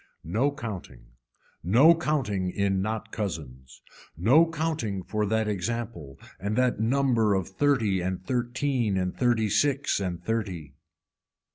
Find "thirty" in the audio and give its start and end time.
7.47-8.01, 9.15-9.47, 10.23-10.73